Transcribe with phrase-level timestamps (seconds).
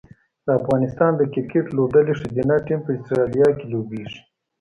[0.45, 4.19] د افغانستان د کرکټ لوبډلې ښځینه ټیم په اسټرالیا کې لوبیږي